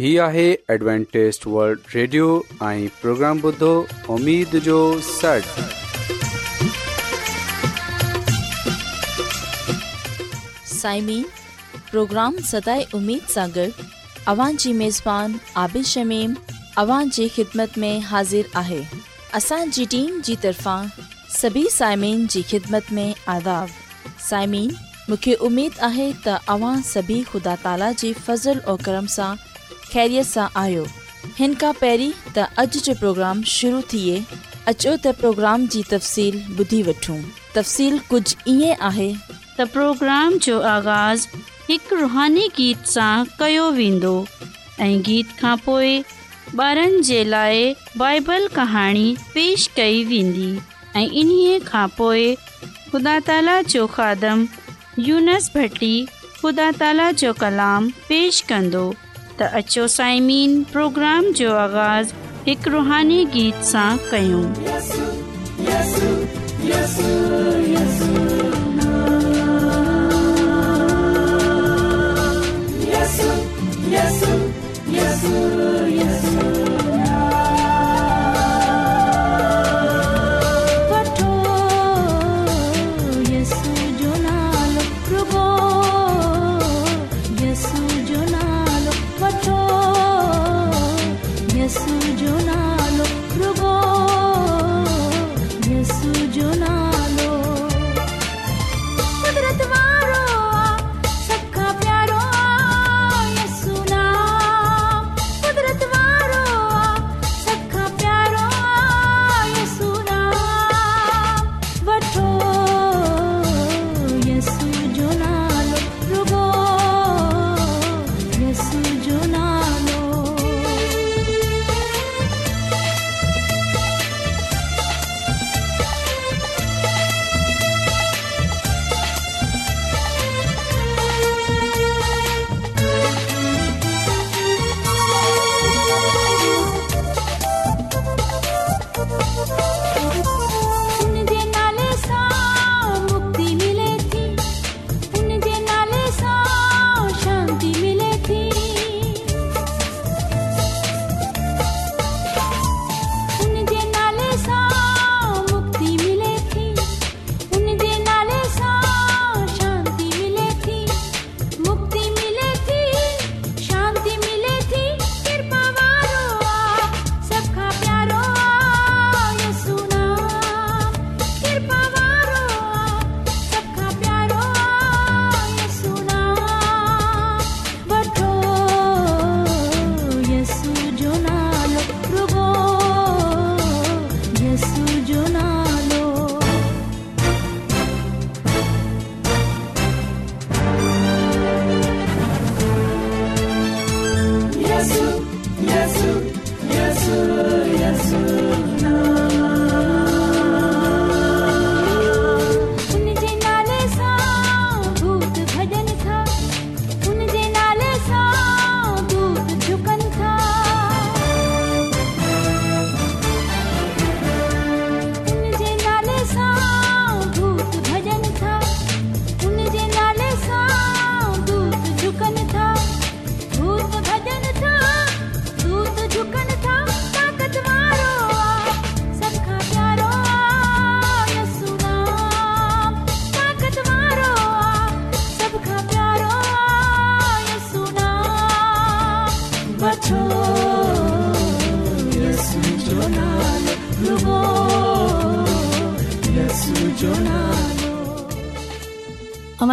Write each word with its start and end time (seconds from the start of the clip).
هي 0.00 0.18
آهي 0.24 0.42
Adventist 0.74 1.42
world 1.54 1.80
radio 1.94 2.26
۽ 2.66 2.84
programme 3.00 3.38
بدھو 3.40 3.70
اميد 4.14 4.54
جو 4.66 4.76
سڙ 5.08 5.40
سائمين 10.70 11.22
پروگرام 11.90 12.38
سداي 12.52 12.86
اميد 13.00 13.26
सागर 13.34 13.84
اوان 14.34 14.56
جي 14.64 14.72
ميزبان 14.80 15.34
عابد 15.64 15.84
شميم 15.92 16.34
اوان 16.84 17.12
جي 17.18 17.28
خدمت 17.36 17.78
۾ 17.84 17.92
حاضر 18.14 18.50
آهي 18.62 18.80
اسان 19.42 19.76
جي 19.78 19.86
ٽيم 19.96 20.18
جي 20.30 20.38
طرفان 20.46 20.88
سڀي 21.40 21.66
سائمين 21.76 22.26
جي 22.36 22.44
خدمت 22.54 22.90
۾ 23.02 23.06
آداب 23.36 23.76
سائمين 24.30 24.72
مونکي 24.72 25.38
اميد 25.50 25.82
آهي 25.92 26.10
ته 26.28 26.56
اوان 26.58 26.86
سڀي 26.94 27.20
خدا 27.34 27.58
تالا 27.68 27.94
جي 28.06 28.14
فضل 28.24 28.66
۽ 28.78 28.82
کرم 28.90 29.14
سان 29.20 29.48
ख़ैरीअ 29.92 30.22
सां 30.32 30.46
आयो 30.62 30.86
हिन 31.38 31.54
تا 32.34 32.46
त 32.46 32.66
جو 32.74 32.80
जो 32.84 32.92
प्रोग्राम 33.00 33.40
शुरू 33.56 33.80
थिए 33.92 34.18
अचो 34.72 34.92
त 34.96 35.14
प्रोग्राम 35.20 35.66
जी 35.74 35.80
तफ़सील 35.92 36.58
ॿुधी 36.64 36.78
वठूं 36.88 37.16
तफ़्सीलु 37.54 37.98
कुझु 38.10 38.52
ईअं 38.54 40.38
जो 40.46 40.60
आगाज़ 40.76 41.26
हिकु 41.70 41.96
रुहानी 42.02 42.44
गीत 42.58 42.86
सां 42.94 43.12
कयो 43.40 43.64
वेंदो 43.80 44.12
गीत 45.10 45.34
खां 45.40 45.56
पोइ 45.66 45.90
ॿारनि 46.68 47.02
जे 47.10 47.22
लाइ 47.34 47.74
पेश 49.34 49.66
कई 49.80 50.04
वेंदी 50.14 50.50
ऐं 51.02 51.06
इन्हीअ 51.24 51.58
खां 51.72 51.86
ख़ुदा 52.00 53.18
ताला 53.30 53.60
जो 53.74 53.86
खादम 53.98 54.46
यूनस 55.10 55.50
भटी 55.56 55.94
ख़ुदा 56.40 56.70
ताला 56.84 57.10
जो 57.24 57.34
पेश 57.42 58.42
پروگرام 59.48 59.64
جو 59.64 59.68
آغاز 59.80 60.68
प्रोग्राम 60.74 61.30
जो 61.38 61.48
आगाज़ु 61.56 62.12
हिकु 62.48 62.68
रुहानी 62.74 63.24
गीत 63.36 63.56
सां 63.72 63.92
कयूं 64.08 64.46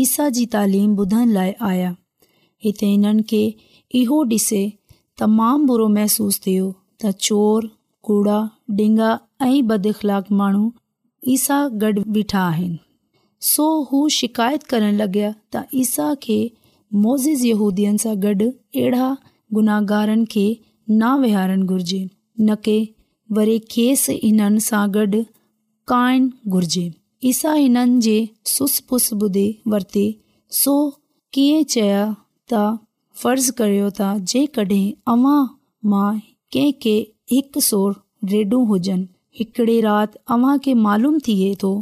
ईसा 0.00 0.28
जी 0.36 0.44
तालीम 0.52 0.94
ॿुधण 0.98 1.28
लाइ 1.36 1.52
आया 1.68 1.90
हिते 2.64 2.86
हिननि 2.86 3.22
खे 3.28 3.38
इहो 4.00 4.16
ॾिसे 4.32 4.58
तमामु 5.20 5.66
बुरो 5.70 5.86
महसूस 5.96 6.40
थियो 6.46 6.66
त 7.04 7.12
चोर 7.26 7.68
कूड़ा 8.08 8.36
डिंगा, 8.80 9.10
ऐं 9.46 9.66
बदख़लाक 9.68 10.24
माण्हू 10.40 10.64
ईसा 11.36 11.58
गॾु 11.84 12.02
बीठा 12.16 12.42
आहिनि 12.50 12.76
सो 13.52 13.66
हू 13.90 14.00
शिकायत 14.18 14.68
करण 14.74 14.92
लॻया 15.02 15.30
त 15.54 15.64
ईसा 15.84 16.10
खे 16.26 16.38
मोज़ 17.06 17.28
यूदियुनि 17.52 18.02
सां 18.04 18.14
गॾु 18.26 18.50
अहिड़ा 18.50 19.08
गुनाहगारनि 19.58 20.26
खे 20.36 20.46
न 20.90 21.14
वेहारणु 21.24 21.66
घुर्जे 21.74 22.02
न 22.40 22.54
की 22.68 22.78
वरी 23.40 23.58
खेसि 23.76 24.20
हिननि 24.24 24.60
सां 24.70 24.84
गॾु 24.98 25.24
काइणु 25.94 26.56
घुर्जे 26.56 26.86
सा 27.32 27.52
हिननि 27.52 28.00
जे 28.04 28.16
सुस 28.54 28.78
पुस 28.88 29.12
ॿुधे 29.12 29.46
वरिती 29.72 30.06
सो 30.60 30.74
कीअं 31.34 31.62
चया 31.74 32.04
त 32.52 32.60
फर्ज़ु 33.22 33.52
करियो 33.60 33.88
त 33.98 34.08
जेकॾहिं 34.32 34.84
अव्हां 35.14 35.40
मां 35.92 36.10
कंहिंखे 36.56 36.94
हिकु 37.32 37.60
सोर 37.68 37.94
रेढूं 38.34 38.62
हुजनि 38.72 39.06
हिकिड़ी 39.40 39.76
राति 39.86 40.18
अव्हांखे 40.36 40.74
मालूम 40.86 41.18
थिए 41.28 41.52
थो 41.62 41.72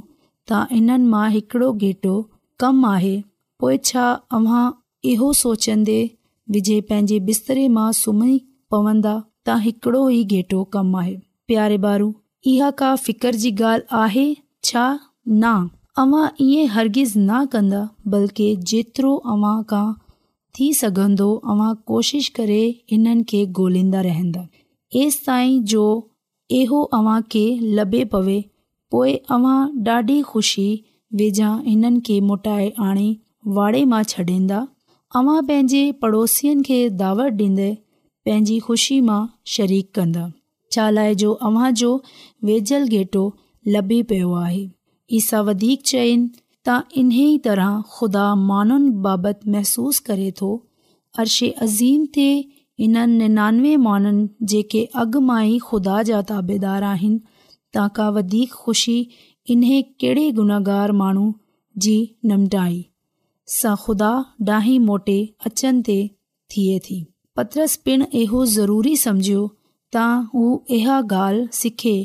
त 0.50 0.66
हिननि 0.72 1.10
मां 1.16 1.26
हिकिड़ो 1.36 1.72
घेटो 1.86 2.14
कमु 2.64 2.86
आहे 2.94 3.14
पोइ 3.62 3.78
छा 3.90 4.06
अव्हां 4.38 4.64
इहो 5.12 5.32
सोचंदे 5.44 5.98
विझे 6.56 6.80
पंहिंजे 6.90 7.18
बिस्तरे 7.30 7.68
मां 7.78 7.88
सुम्ही 8.02 8.34
पवंदा 8.76 9.14
त 9.22 9.58
हिकिड़ो 9.66 10.02
ई 10.10 10.24
घेटो 10.38 10.64
कमु 10.78 10.98
आहे 11.04 11.16
प्यारे 11.52 11.78
बारू 11.86 12.12
इहा 12.54 12.70
का 12.82 12.94
फिक्र 13.08 13.32
जी 13.44 13.50
ॻाल्हि 13.72 13.98
आहे 14.04 14.26
छा 14.70 14.86
न 15.28 15.44
अव्हां 15.98 16.26
ईअं 16.40 16.66
हर्गिज़ 16.70 17.12
न 17.18 17.44
कंदा 17.52 17.82
बल्कि 18.12 18.48
जेतिरो 18.70 19.14
अव्हां 19.32 19.62
खां 19.70 19.86
थी 20.58 20.72
सघंदो 20.80 21.30
अव्हां 21.50 21.74
कोशिशि 21.90 22.32
करे 22.36 22.58
हिननि 22.90 23.24
खे 23.28 23.42
ॻोल्हींदा 23.58 24.00
रहंदा 24.08 24.46
एसि 25.02 25.22
ताईं 25.26 25.62
जो 25.72 25.84
इहो 26.60 26.82
अव्हांखे 26.98 27.44
लभे 27.78 28.04
पवे 28.12 28.40
पोइ 28.90 29.14
अव्हां 29.36 29.60
ॾाढी 29.86 30.20
ख़ुशी 30.32 30.68
वेझा 31.18 31.50
हिननि 31.68 32.00
खे 32.06 32.20
मोटाए 32.28 32.68
आणे 32.88 33.08
वाड़े 33.56 33.84
मां 33.94 34.02
छॾींदा 34.12 34.60
अवां 35.18 35.38
पंहिंजे 35.48 35.82
पड़ोसियुनि 36.02 36.62
खे 36.66 36.78
दावत 37.00 37.32
ॾींदे 37.46 37.72
पंहिंजी 38.26 38.58
ख़ुशी 38.66 39.00
मां 39.08 39.20
शरीक 39.56 39.90
कंदा 39.94 40.28
शाला 40.74 41.12
जो 41.24 41.32
अव्हांजो 41.48 41.90
वेझल 42.48 42.86
घेटो 42.96 43.24
लभी 43.74 44.02
पियो 44.08 44.32
आहे 44.46 44.64
ई 45.12 45.18
सभ 45.20 45.44
वधीक 45.48 45.82
चइनि 45.88 46.28
त 46.68 46.76
इन्हीअ 47.00 47.38
तरह 47.46 47.72
ख़ुदा 47.94 48.22
माननि 48.50 48.90
बाबति 49.06 49.50
महसूस 49.54 49.98
करे 50.08 50.30
थो 50.40 50.48
अर्शे 51.24 51.48
अज़ीम 51.66 52.06
ते 52.14 52.24
इन्हनि 52.86 53.18
निनानवे 53.22 53.74
माण्हुनि 53.88 54.24
जेके 54.52 54.82
अॻु 55.02 55.20
मां 55.30 55.42
ई 55.48 55.58
ख़ुदा 55.68 55.98
जा 56.10 56.22
ताबेदार 56.30 56.86
आहिनि 56.92 57.20
तव्हां 57.74 57.94
खां 57.98 58.06
वधीक 58.14 58.54
ख़ुशी 58.62 58.96
इन्हे 59.56 59.82
कहिड़े 60.04 60.24
गुनाहगार 60.40 60.92
माण्हू 61.02 61.26
जी 61.86 61.96
निमटाई 62.32 62.80
सां 63.58 63.74
ख़ुदा 63.84 64.10
डाही 64.52 64.78
मोटे 64.88 65.18
अचनि 65.52 65.82
ते 65.90 65.98
थिए 66.56 66.78
थी 66.88 66.98
पत्रस 67.36 67.76
पिणु 67.88 68.10
इहो 68.24 68.44
ज़रूरी 68.56 68.96
समुझियो 69.04 69.46
त 69.94 70.32
हू 70.34 70.48
इहा 70.80 71.00
ॻाल्हि 71.14 71.50
सिखे 71.62 71.96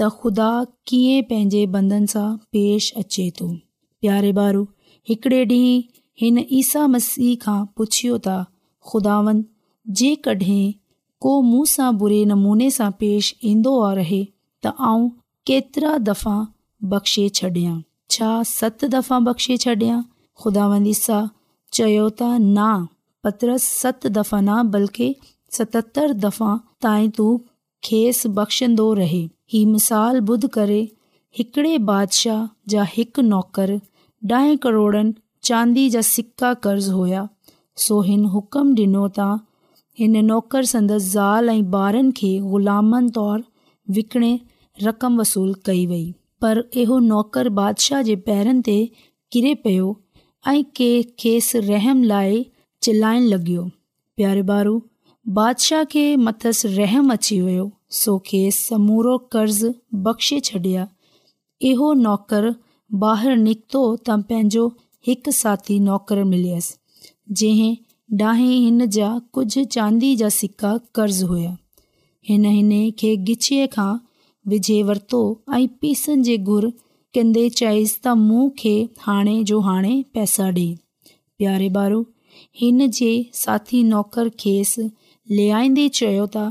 त 0.00 0.06
ख़ुदा 0.22 0.48
कीअं 0.90 1.22
पंहिंजे 1.28 1.60
बंधन 1.74 2.04
सां 2.12 2.26
पेश 2.54 2.88
अचे 3.02 3.22
थो 3.38 3.46
प्यारे 4.04 4.32
ॿारु 4.40 4.60
हिकिड़े 5.10 5.38
ॾींहुं 5.52 5.92
हिन 6.22 6.40
ईसा 6.58 6.82
मसीह 6.94 7.36
खां 7.44 7.58
पुछियो 7.80 8.18
था 8.26 8.34
ख़ुदावन 8.90 9.44
जेकॾहिं 10.00 10.64
को 11.26 11.32
मूं 11.52 11.64
सां 11.74 11.88
बुरे 12.02 12.18
नमूने 12.32 12.68
सां 12.78 12.90
पेश 13.04 13.30
ईंदो 13.52 13.72
रहे 14.00 14.18
त 14.64 14.72
आऊं 14.90 15.06
केतिरा 15.50 15.92
दफ़ा 16.10 16.34
बख़्शे 16.94 17.24
छॾियां 17.40 17.76
छा 18.16 18.32
सत 18.52 18.84
दफ़ा 18.96 19.18
बख़्शे 19.30 19.56
छॾियां 19.66 20.02
ख़ुदावंद 20.42 20.90
ईसा 20.94 21.18
चयो 21.78 22.10
त 22.10 22.28
न 22.34 22.68
पत्रस 23.28 23.70
सत 23.86 24.04
दफ़ा 24.18 24.42
न 24.50 24.68
बल्कि 24.76 25.08
सतहतरि 25.60 26.18
दफ़ा 26.26 26.50
ताईं 26.88 27.10
तूं 27.20 27.30
खेसि 27.90 28.32
बख़्शंदो 28.40 28.86
रहे 29.02 29.22
हीउ 29.52 29.66
मिसाल 29.72 30.20
ॿुध 30.28 30.46
करे 30.54 30.78
हिकिड़े 31.38 31.76
बादशाह 31.90 32.40
जा 32.72 32.84
हिकु 32.94 33.22
नौकरु 33.32 33.76
ॾह 34.36 34.46
करोड़नि 34.62 35.12
चांदी 35.48 35.88
जा 35.94 36.00
सिका 36.08 36.52
कर्ज़ु 36.66 36.92
हुया 36.94 37.20
सो 37.82 38.00
हिन 38.08 38.24
हुकुम 38.32 38.72
ॾिनो 38.80 39.04
तां 39.18 39.28
हिन 40.00 40.16
नौकरु 40.30 40.70
संदसि 40.72 41.08
ज़ाल 41.10 41.50
ऐं 41.50 41.60
ॿारनि 41.82 42.12
खे 42.22 42.32
ग़ुलामन 42.56 43.08
तौरु 43.18 43.42
विकिणे 43.98 44.32
रक़म 44.88 45.20
वसूलु 45.20 45.54
कई 45.70 45.86
वई 45.92 46.04
पर 46.44 46.62
इहो 46.84 46.98
नौकरु 47.12 47.54
बादशाह 47.60 48.02
जे 48.10 48.16
पैरनि 48.30 48.66
ते 48.70 48.78
कि 49.32 49.54
पियो 49.68 49.94
ऐं 50.54 50.58
कंहिं 50.80 51.08
खेसि 51.24 51.60
रहम 51.70 52.02
लाइ 52.14 52.44
चिलाइणु 52.88 53.30
लॻियो 53.36 53.70
प्यारे 54.16 54.42
बारु 54.52 54.76
बादशाह 55.40 55.84
खे 55.96 56.04
मथस 56.28 56.66
रहम 56.82 57.12
अची 57.18 57.40
वियो 57.48 57.70
ਸੋ 57.92 58.18
ਕੇਸ 58.24 58.58
ਸਮੂਰੋ 58.68 59.16
ਕਰਜ਼ 59.30 59.64
ਬਖਸ਼ੇ 60.04 60.38
ਛੱਡਿਆ 60.44 60.86
ਇਹੋ 61.66 61.92
ਨੌਕਰ 61.94 62.52
ਬਾਹਰ 62.98 63.36
ਨਿਕਤੋ 63.36 63.96
ਤਾਂ 64.04 64.16
ਪੈਂਜੋ 64.28 64.70
ਇੱਕ 65.08 65.30
ਸਾਥੀ 65.32 65.78
ਨੌਕਰ 65.80 66.22
ਮਿਲਿਆਸ 66.24 66.72
ਜਿਹੇ 67.42 67.74
ਡਾਹੇ 68.18 68.48
ਹਿੰਨ 68.64 68.88
ਜਾ 68.90 69.18
ਕੁਝ 69.32 69.58
ਚਾਂਦੀ 69.58 70.14
ਜਾਂ 70.16 70.30
ਸਿੱਕਾ 70.30 70.76
ਕਰਜ਼ 70.94 71.22
ਹੋਇਆ 71.24 71.54
ਇਹ 72.30 72.38
ਨਹੀਂ 72.40 72.62
ਨੇ 72.64 72.90
ਕਿ 72.98 73.14
ਗਿਚੇ 73.28 73.66
ਖਾਂ 73.72 73.96
ਵਿਜੇ 74.48 74.82
ਵਰਤੋ 74.82 75.20
ਆਈ 75.54 75.66
ਪੀਸਨ 75.80 76.22
ਜੇ 76.22 76.36
ਗੁਰ 76.48 76.70
ਕਹਿੰਦੇ 77.12 77.48
ਚਾਇਸ 77.48 77.92
ਤਾਂ 78.02 78.14
ਮੂੰਹ 78.16 78.50
ਖੇ 78.58 78.86
ਹਾਣੇ 79.08 79.42
ਜੋ 79.46 79.60
ਹਾਣੇ 79.62 80.02
ਪੈਸਾ 80.14 80.50
ਦੇ 80.52 80.74
ਪਿਆਰੇ 81.38 81.68
ਬਾਰੂ 81.68 82.04
ਹਿੰਨ 82.62 82.88
ਜੇ 82.90 83.24
ਸਾਥੀ 83.34 83.82
ਨੌਕਰ 83.84 84.30
ਖੇਸ 84.38 84.78
ਲਿਆਇਂਦੇ 85.32 85.88
ਚਯੋ 85.92 86.26
ਤਾਂ 86.32 86.50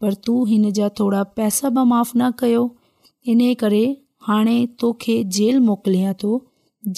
पर 0.00 0.14
तूं 0.26 0.70
जा 0.78 0.88
थोरा 1.00 1.22
पैसा 1.38 1.68
बि 1.78 1.82
माफ़ 1.88 2.10
न 2.16 2.30
कयो 2.40 2.62
इन 3.32 3.40
करे 3.62 3.82
हाणे 4.28 4.56
तोखे 4.80 5.16
जेल 5.36 5.58
मोकिलियां 5.66 6.12
थो 6.22 6.30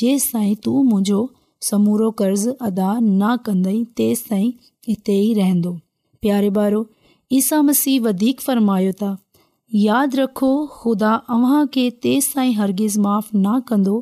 जेसि 0.02 0.28
ताईं 0.32 0.54
तूं 0.66 0.82
मुंहिंजो 0.90 1.20
समूरो 1.68 2.10
कर्ज़ 2.20 2.48
अदा 2.68 2.90
न 3.00 3.34
कंदई 3.48 3.82
तेसि 4.00 4.28
ताईं 4.34 4.46
हिते 4.88 5.16
ई 5.22 5.32
रहंदो 5.40 5.72
प्यारे 6.26 6.50
ॿारो 6.62 6.80
ईसा 7.40 7.60
मसीह 7.70 8.00
वधीक 8.06 8.40
फ़रमायो 8.46 8.92
था 9.02 9.10
यादि 9.88 10.16
रखो 10.22 10.50
ख़ुदा 10.78 11.12
अव्हां 11.36 11.64
खे 11.76 11.86
तेसि 12.06 12.32
ताईं 12.34 12.54
हरगिज़ 12.62 12.98
माफ़ 13.08 13.30
न 13.36 13.60
कंदो 13.72 13.96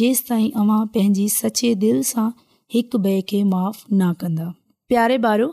जेसि 0.00 0.24
ताईं 0.28 0.48
अव्हां 0.62 0.80
पंहिंजी 0.96 1.28
सचे 1.40 1.74
दिलि 1.86 2.02
सां 2.14 2.28
हिकु 2.76 3.04
ॿिए 3.08 3.22
खे 3.32 3.42
माफ़ु 3.52 3.84
न 3.96 4.12
कंदा 4.24 4.48
प्यारे 4.92 5.18
ॿारो 5.30 5.52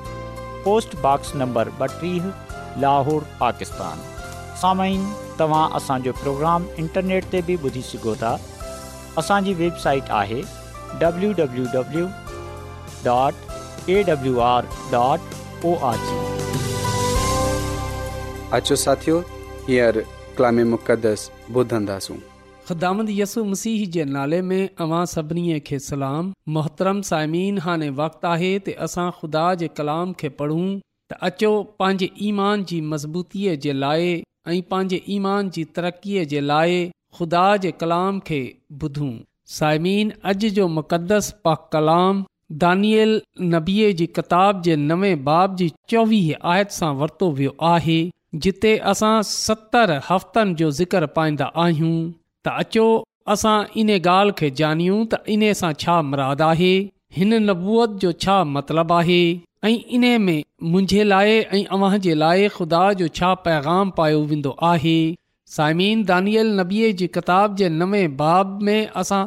पोस्टबॉक्स 0.65 1.35
नंबर 1.41 1.69
ॿटीह 1.81 2.25
लाहौर 2.85 3.23
पाकिस्तान 3.43 3.99
साम्हूं 4.61 5.35
तव्हां 5.39 5.67
असांजो 5.79 6.11
प्रोग्राम 6.23 6.65
इंटरनेट 6.85 7.25
ते 7.35 7.41
बि 7.49 7.55
ॿुधी 7.67 7.81
सघो 7.91 8.15
था 8.23 8.33
असांजी 9.23 9.53
वेबसाइट 9.53 10.11
आहे 10.21 10.41
अचो 18.57 18.75
साथियो 18.75 19.19
हींअर 19.67 20.01
मुक़दस 20.69 21.29
ॿुधंदासूं 21.55 22.15
ख़ुदामद 22.71 23.09
यसु 23.11 23.43
मसीह 23.45 23.85
जे 23.93 24.03
नाले 24.09 24.41
में 24.49 24.69
अवां 24.83 25.05
सभिनी 25.13 25.57
खे 25.69 25.77
सलाम 25.85 26.27
मोहतरम 26.57 27.01
साइमन 27.07 27.57
हाणे 27.63 27.87
वक़्तु 27.97 28.27
आहे 28.27 28.51
त 28.67 28.75
असां 28.85 29.07
ख़ुदा 29.17 29.41
जे 29.61 29.67
कलाम 29.79 30.13
खे 30.21 30.29
पढ़ूं 30.37 30.61
त 30.75 31.17
अचो 31.29 31.49
पंहिंजे 31.83 32.07
ईमान 32.27 32.63
जी 32.69 32.77
मज़बूतीअ 32.93 33.55
जे 33.65 33.73
लाइ 33.79 34.07
ऐं 34.51 34.59
पंहिंजे 34.69 34.99
ईमान 35.15 35.49
जी 35.57 35.63
तरक़ीअ 35.79 36.23
जे 36.35 36.43
लाइ 36.51 36.77
ख़ुदा 37.19 37.41
जे 37.65 37.73
कलाम 37.83 38.23
खे 38.31 38.39
ॿुधूं 38.85 39.11
साइमीन 39.57 40.15
अॼु 40.33 40.53
जो 40.61 40.69
मुक़दस 40.77 41.29
पा 41.49 41.57
कलाम 41.77 42.23
दानियल 42.65 43.13
नबीअ 43.57 43.91
जी 44.03 44.09
किताब 44.21 44.63
जे 44.69 44.79
नवें 44.85 45.11
बाब 45.27 45.59
जी 45.65 45.69
चोवीह 45.95 46.31
आयत 46.55 46.77
सां 46.79 46.95
वरितो 47.03 47.31
वियो 47.43 47.53
आहे 47.75 47.99
जिते 48.49 48.73
असां 48.95 49.13
सतरि 49.35 50.01
हफ़्तनि 50.09 50.59
जो 50.65 50.71
ज़िक्र 50.81 51.13
पाईंदा 51.21 51.51
आहियूं 51.67 51.93
त 52.45 52.49
अचो 52.63 52.85
असां 53.33 53.57
इन 53.81 53.89
ॻाल्हि 54.05 54.33
खे 54.37 54.49
ॼाणियूं 54.59 55.05
त 55.11 55.15
इन 55.33 55.47
सां 55.61 55.71
छा 55.83 55.95
मुराद 56.09 56.41
आहे 56.49 56.73
हिन 57.17 57.33
नबूअत 57.47 57.89
जो 58.03 58.11
छा 58.25 58.37
मतिलबु 58.53 58.93
आहे 58.99 59.21
ऐं 59.69 59.73
इन 59.97 60.05
में 60.27 60.39
मुंहिंजे 60.73 61.03
लाइ 61.09 61.35
ऐं 61.57 61.63
अव्हां 61.77 61.99
जे 62.05 62.13
लाइ 62.21 62.47
ख़ुदा 62.55 62.81
जो 63.01 63.07
छा 63.19 63.29
पैगाम 63.47 63.89
पायो 63.99 64.21
वेंदो 64.31 64.53
आहे 64.69 64.95
साइमीन 65.57 66.03
दानियल 66.13 66.49
नबीअ 66.61 66.89
जी 67.01 67.07
किताब 67.17 67.55
जे 67.61 67.69
नवे 67.81 68.01
बाब 68.23 68.55
में 68.69 68.79
असां 69.03 69.21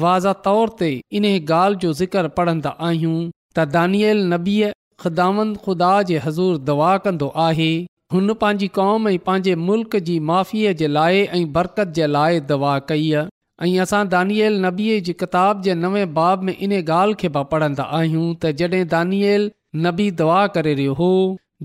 वाज़ा 0.00 0.32
तौर 0.48 0.72
ते 0.82 0.90
इन 1.20 1.28
ॻाल्हि 1.34 1.80
जो 1.86 1.92
ज़िक्र 2.00 2.32
पढ़ंदा 2.40 2.72
आहियूं 2.88 3.18
त 3.28 3.68
दानियल 3.78 4.24
नबीअ 4.34 4.72
ख़ुदावंद 5.04 5.62
ख़ुदा 5.66 5.92
जे 6.12 6.18
हज़ूर 6.26 6.58
दवा 6.72 6.90
कंदो 7.08 7.30
आहे 7.46 7.70
हुन 8.12 8.32
पंहिंजी 8.42 8.66
कौम 8.76 9.08
ऐं 9.08 9.18
पंहिंजे 9.24 9.54
मुल्क़ 9.70 9.96
जी 10.04 10.12
माफ़ीअ 10.28 10.70
जे 10.82 10.86
लाइ 10.96 11.18
ऐं 11.22 11.40
बरकत 11.56 11.90
जे 11.98 12.06
लाइ 12.12 12.38
दवा 12.50 12.76
कई 12.90 13.08
आहे 13.22 13.64
ऐं 13.66 13.82
असां 13.84 13.98
दानिएल 14.14 14.54
नबीअ 14.66 15.00
जी 15.08 15.14
किताब 15.22 15.60
जे 15.66 15.74
नवे 15.80 16.04
बाब 16.18 16.46
में 16.48 16.52
इन 16.66 16.72
ॻाल्हि 16.78 17.18
खे 17.22 17.30
पढ़ंदा 17.50 17.86
आहियूं 17.98 18.24
त 18.30 18.52
जॾहिं 18.62 18.86
दानियल 18.94 19.44
नबी 19.88 20.06
दवा 20.20 20.38
करे 20.54 20.72
रहियो 20.78 20.94
हो 21.00 21.08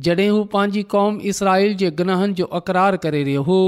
जड॒हिं 0.08 0.28
हू 0.38 0.42
पंहिंजी 0.56 0.84
क़ौम 0.96 1.22
इसराइल 1.34 1.78
जे 1.84 1.92
गन 2.02 2.16
जो 2.40 2.48
अकरार 2.60 2.98
करे 3.06 3.22
रहियो 3.28 3.44
हो 3.52 3.60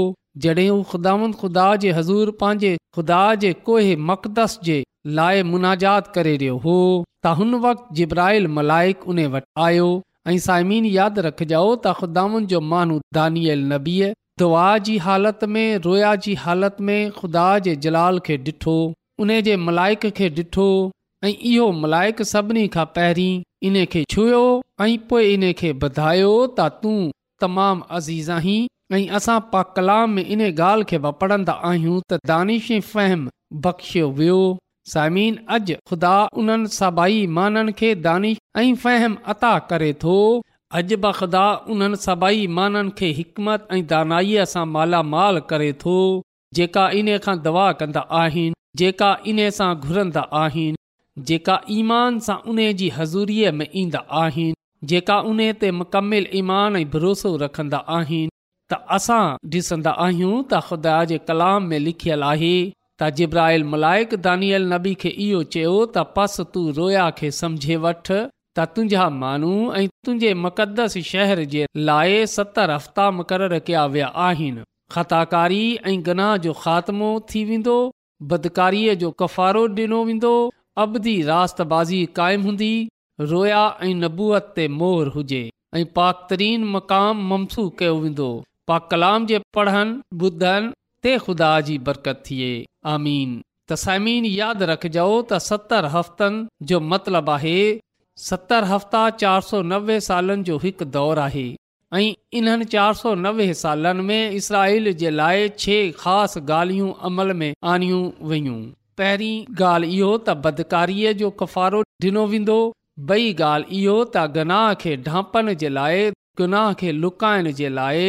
जॾहिं 0.46 0.68
हू 0.72 0.78
ख़ुदांद 0.92 1.36
ख़ुदा 1.44 1.66
जे 1.86 1.92
हज़ूर 2.00 2.34
पंहिंजे 2.42 2.74
ख़ुदा 2.98 3.20
जे 3.46 3.52
कोहे 3.70 3.94
मक़दस 4.10 4.58
जे 4.70 4.78
लाइ 5.20 5.46
मुनाजात 5.54 6.12
करे 6.18 6.36
रहियो 6.44 6.58
हो 6.66 6.76
त 6.90 7.34
हुन 7.40 7.60
वक़्ति 7.66 7.98
जिब्राइल 8.02 8.50
मलाइक 8.58 9.08
उन 9.14 9.26
वटि 9.36 9.50
आहियो 9.68 9.88
ऐं 10.28 10.38
साइमिन 10.44 10.84
यादि 10.92 11.20
रखिजाउ 11.24 11.66
त 11.74 11.90
ख़ुदानि 11.98 12.38
जो 12.52 12.60
मानू 12.70 12.94
दानियल 13.18 13.60
नबीअ 13.72 14.08
दुआ 14.42 14.62
जी 14.88 14.96
हालत 15.04 15.44
में 15.56 15.78
रोया 15.84 16.08
जी 16.24 16.32
हालत 16.44 16.80
में 16.88 17.10
ख़ुदा 17.18 17.44
जे 17.66 17.74
जलाल 17.84 18.18
खे 18.28 18.36
ॾिठो 18.50 18.74
उन 19.26 19.34
जे 19.48 19.54
मलायक 19.68 20.06
खे 20.16 20.28
ॾिठो 20.40 20.66
ऐं 21.28 21.32
इहो 21.50 21.68
मलाइक 21.84 22.22
सभिनी 22.32 22.66
खां 22.78 22.86
पहिरीं 22.96 23.42
इन 23.70 23.84
खे 23.92 24.02
छुयो 24.16 24.42
ऐं 24.86 24.98
पोइ 25.12 25.30
इन 25.36 25.46
खे 25.62 25.72
ॿुधायो 25.86 26.34
त 26.58 26.68
तूं 26.82 26.98
तमामु 27.44 27.88
अज़ीज़ 28.00 28.30
आहीं 28.40 28.58
ऐं 28.98 29.02
असां 29.20 29.40
पा 29.54 29.62
कलाम 29.78 30.18
इन 30.26 30.44
ॻाल्हि 30.50 30.90
खे 30.94 31.02
वापड़ंदा 31.08 31.60
आहियूं 31.72 32.02
त 32.08 32.20
दानिश 32.32 32.70
फ़हम 32.92 33.28
बख़्शियो 33.68 34.10
वियो 34.22 34.42
सामीन 34.90 35.38
अॼु 35.54 35.74
ख़ुदा 35.88 36.10
उन्हनि 36.40 36.68
सभाई 36.80 37.22
माननि 37.36 37.72
खे 37.78 37.88
दानिश 38.02 38.38
ऐं 38.58 38.74
फ़हम 38.82 39.16
अता 39.32 39.52
करे 39.70 39.92
थो 40.02 40.18
अॼु 40.80 40.98
बि 41.04 41.10
ख़ुदा 41.20 41.46
उन्हनि 41.74 41.96
सभई 42.02 42.46
माननि 42.58 42.90
खे 42.98 43.08
हिकमत 43.20 43.66
ऐं 43.76 43.80
दानाईअ 43.92 44.44
सां 44.52 44.64
मालामाल 44.74 45.40
करे 45.52 45.72
थो 45.82 45.96
जेका 46.58 46.84
इन्हे 47.00 47.18
खां 47.26 47.36
दवा 47.48 47.66
कंदा 47.80 48.04
आहिनि 48.20 48.58
जेका 48.82 49.10
इन 49.32 49.42
सां 49.58 49.70
घुरंदा 49.88 50.24
आहिनि 50.42 50.82
जेका 51.32 51.58
ईमान 51.80 52.20
सां 52.28 52.38
उन्हे 52.54 52.70
जी 52.82 52.88
हज़ूरीअ 53.00 53.52
में 53.58 53.66
ईंदा 53.82 54.04
आहिनि 54.22 54.60
जेका 54.94 55.18
उन 55.32 55.44
ते 55.64 55.70
मुकमिल 55.82 56.30
ईमान 56.44 56.76
ऐं 56.82 56.86
भरोसो 56.96 57.36
रखंदा 57.44 57.82
आहिनि 57.98 58.32
त 58.72 58.80
असां 59.00 59.22
डि॒संदा 59.56 59.98
आहियूं 60.08 60.34
त 60.38 60.66
ख़ुदा 60.70 60.96
जे 61.14 61.20
कलाम 61.32 61.70
में 61.74 61.78
लिखियलु 61.88 62.28
आहे 62.32 62.54
त 63.00 63.08
जिब्राइल 63.16 63.64
मलाइक 63.70 64.14
दानियल 64.26 64.66
नबी 64.72 64.94
खे 65.00 65.10
इहो 65.24 65.40
चयो 65.54 65.72
त 65.72 66.02
पस 66.18 66.36
तूं 66.52 66.62
रोया 66.78 67.04
खे 67.16 67.30
समझे 67.38 67.76
वठि 67.84 68.12
त 68.12 68.64
तुंहिंजा 68.76 69.08
माण्हू 69.16 69.50
ऐं 69.80 69.88
तुंहिंजे 70.08 70.30
मुक़दस 70.44 70.96
शहर 71.08 71.42
जे 71.54 71.66
लाइ 71.88 72.14
सतरि 72.34 72.72
हफ़्ता 72.76 73.10
मुक़ररु 73.16 73.58
कया 73.66 73.82
विया 73.96 74.06
आहिनि 74.28 74.64
ख़ताकारी 74.94 75.58
ऐं 75.92 75.96
गनाह 76.06 76.32
जो 76.46 76.54
ख़ात्मो 76.62 77.10
थी 77.34 77.42
वेंदो 77.50 77.76
बदकारीअ 78.32 78.94
जो 79.04 79.10
कफ़ारो 79.24 79.66
डि॒नो 79.80 80.00
वेंदो 80.12 80.32
अबधी 80.86 81.14
राताज़ी 81.28 82.00
क़ाइमु 82.20 82.48
हूंदी 82.50 82.70
रोया 83.34 83.60
ऐं 83.88 83.92
नबूअत 84.06 84.50
ते 84.60 84.68
मोहर 84.78 85.10
हुजे 85.18 85.42
ऐं 85.80 85.84
पाक 86.00 86.24
तरीन 86.32 86.64
मक़ाम 86.78 87.22
ममसू 87.34 87.68
कयो 87.82 87.94
वेंदो 88.06 88.30
पाक 88.72 88.88
कलाम 88.94 89.30
जे 89.32 89.42
पढ़नि 89.58 90.24
ॿुधनि 90.30 90.72
ते 91.06 91.16
ख़ुदा 91.26 91.48
जी 91.68 91.76
बरकत 91.88 92.22
थिए 92.28 92.50
आमीन 92.94 93.30
तसमीन 93.70 94.24
यादि 94.32 94.66
रखिजो 94.70 95.04
त 95.12 95.38
सतरि 95.46 95.88
हफ़्तनि 95.94 96.66
जो 96.70 96.78
मतिलबु 96.90 97.32
आहे 97.36 97.54
सतरि 98.24 98.68
हफ़्ता 98.72 99.00
चारि 99.22 99.46
सौ 99.46 99.62
नवे 99.70 99.96
सालनि 100.08 100.44
जो 100.48 100.58
हिकु 100.64 100.86
दौरु 100.98 101.22
आहे 101.24 101.46
ऐं 101.96 102.04
इन्हनि 102.40 102.68
चारि 102.76 102.98
सौ 103.02 103.14
नवे 103.24 103.48
सालनि 103.62 104.06
में 104.10 104.30
इसराइल 104.42 104.92
जे 105.02 105.10
लाइ 105.22 105.48
छह 105.64 105.80
ख़ासि 106.04 106.44
ॻाल्हियूं 106.50 106.92
अमल 107.10 107.34
में 107.42 107.50
आणियूं 107.74 108.04
वयूं 108.32 108.60
पहिरीं 109.00 109.34
ॻाल्हि 109.72 109.90
इहो 109.98 110.12
त 110.20 110.36
बदकारीअ 110.46 111.16
जो 111.24 111.32
कफ़ारो 111.42 111.82
ॾिनो 112.08 112.24
वेंदो 112.36 112.58
ॿई 113.16 113.26
ॻाल्हि 113.52 113.82
इहो 113.82 113.98
त 114.02 114.26
गनाह 114.38 114.66
खे 114.84 114.96
ढांपण 115.10 115.54
जे 115.64 115.74
लाइ 115.80 116.08
गुनाह 116.42 116.72
खे 116.84 116.94
लुकाइण 117.04 117.52
जे 117.62 117.74
लाइ 117.80 118.08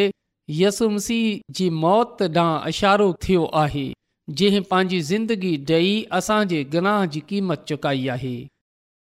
यसुमसी 0.64 1.20
जी 1.60 1.70
मौत 1.84 2.28
ॾांहुं 2.32 2.68
इशारो 2.76 3.14
थियो 3.28 3.46
आहे 3.64 3.88
जंहिं 4.30 4.62
पंहिंजी 4.70 5.00
ज़िंदगी 5.08 5.56
डई 5.68 5.92
असांजे 6.16 6.64
गनाह 6.72 7.06
जी 7.12 7.20
क़ीमत 7.28 7.64
चुकाई 7.68 8.08
आहे 8.16 8.36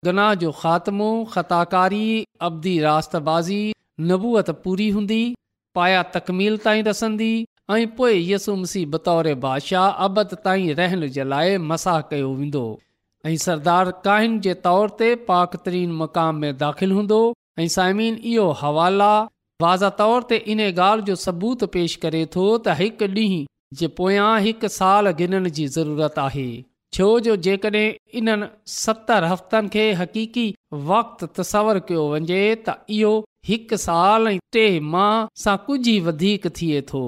गनाह 0.04 0.32
जो 0.42 0.50
ख़ात्मो 0.60 1.10
ख़ताकारी 1.32 2.06
अबदी 2.46 2.78
राताज़ी 2.84 3.60
नबूअत 4.08 4.50
पूरी 4.64 4.88
हूंदी 4.96 5.20
पाया 5.74 6.02
तकमील 6.14 6.56
ताईं 6.64 6.82
रसंदी 6.84 7.30
ऐं 7.70 7.86
पोइ 7.98 8.24
यसु 8.32 8.54
मुसीबत 8.62 9.08
बादशाह 9.44 9.88
अबद 10.08 10.34
ताईं 10.44 10.74
रहण 10.82 11.06
जे 11.18 11.24
लाइ 11.34 11.56
मसाह 11.68 12.00
कयो 12.10 12.32
वेंदो 12.40 12.64
ऐं 13.26 13.36
सरदार 13.46 13.90
काहिन 14.08 14.38
जे 14.48 14.54
तौर 14.66 14.90
ते 15.02 15.14
पाक 15.30 15.56
तरीन 15.66 15.92
मक़ाम 16.02 16.40
में 16.46 16.56
दाख़िल 16.64 16.92
हूंदो 16.98 17.20
ऐं 17.60 17.68
साइमीन 17.78 18.18
इहो 18.34 18.50
हवाला 18.66 19.12
तौर 20.02 20.22
ते 20.32 20.36
इन 20.56 20.60
ॻाल्हि 20.72 21.06
जो 21.06 21.14
सबूत 21.28 21.64
पेश 21.78 21.96
करे 22.06 22.26
थो 22.36 22.50
त 22.68 22.78
हिकु 22.84 23.08
ॾींहुं 23.16 23.42
जे 23.80 23.86
पोयां 23.98 24.30
हिकु 24.44 24.68
साल 24.74 25.10
गिननत 25.18 25.52
जी 25.58 25.66
ज़रूरत 25.74 26.18
आहे 26.22 26.46
छो 26.96 27.04
जो 27.26 27.34
जेकॾहिं 27.44 27.84
इन्हनि 28.20 28.46
सतरि 28.72 29.28
हफ़्तनि 29.32 29.68
खे 29.76 29.84
हक़ीकी 30.00 30.42
वक़्तु 30.90 31.26
तसवरु 31.38 31.84
कयो 31.90 32.02
वञे 32.14 32.40
त 32.66 32.74
इहो 32.96 33.12
हिकु 33.50 33.76
साल 33.84 34.28
ऐं 34.32 34.40
टे 34.56 34.64
माह 34.96 35.14
सां 35.44 35.56
कुझु 35.68 35.88
ई 35.92 35.96
वधीक 36.08 36.48
थिए 36.58 36.82
थो 36.90 37.02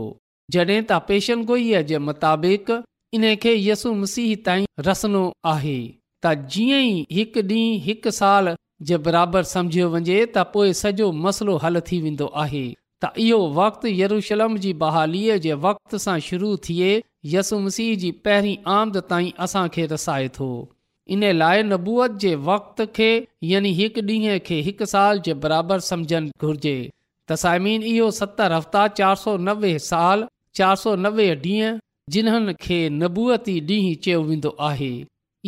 जॾहिं 0.57 0.79
त 0.79 1.01
पेशनगोईअ 1.11 1.83
जे 1.93 2.01
मुताबिक़ 2.07 2.73
इन 3.19 3.27
खे 3.45 3.53
यसु 3.69 3.93
मसीह 4.05 4.31
ताईं 4.49 4.67
रसनो 4.89 5.25
आहे 5.55 5.77
त 6.25 6.35
जीअं 6.57 6.81
ई 6.87 6.97
हिकु 7.19 7.45
ॾींहुं 7.53 7.77
हिकु 7.91 8.15
साल 8.21 8.55
जे 8.89 9.01
बराबरि 9.11 9.53
सम्झियो 9.53 9.91
वञे 9.99 10.19
त 10.25 10.47
पोइ 10.57 10.73
सॼो 10.83 11.11
मसलो 11.29 11.59
हल 11.67 11.83
थी 11.91 12.01
वेंदो 12.09 12.31
आहे 12.47 12.65
त 13.05 13.13
इहो 13.23 13.39
वक़्ति 13.55 13.91
यरूशलम 14.03 14.57
जी 14.65 14.73
बहालीअ 14.83 15.35
जे 15.47 15.53
वक़्त 15.65 15.97
सां 16.05 16.19
शुरू 16.27 16.51
थिए 16.69 16.91
यसु 17.33 17.59
मसीह 17.65 17.97
जी 18.05 18.11
पहिरीं 18.27 18.57
आमद 18.75 18.97
ताईं 19.11 19.31
असां 19.47 19.65
खे 19.75 19.85
रसाए 19.91 20.29
थो 20.37 20.47
इन 21.17 21.25
लाइ 21.43 21.63
नबूअत 21.73 22.15
जे 22.25 22.35
वक़्त 22.49 22.85
खे 22.99 23.09
यानी 23.51 23.73
हिकु 23.81 24.05
ॾींहुं 24.13 24.39
खे 24.47 24.61
हिकु 24.69 24.87
साल 24.95 25.21
जे 25.29 25.35
बराबरि 25.45 25.87
सम्झणु 25.91 26.47
घुर्जे 26.49 26.75
तसाइमीन 27.33 27.83
इहो 27.93 28.11
सतरि 28.23 28.57
हफ़्ता 28.61 28.87
चारि 29.01 29.23
सौ 29.25 29.37
नवे 29.53 29.75
साल 29.91 30.27
चारि 30.61 30.83
सौ 30.85 30.95
नवे 31.09 31.29
ॾींहं 31.47 31.79
जिन्हनि 32.17 32.57
खे 32.67 32.81
नबूअती 33.03 33.59
ॾींहं 33.77 34.01
चयो 34.07 34.23
वेंदो 34.31 34.57
आहे 34.71 34.93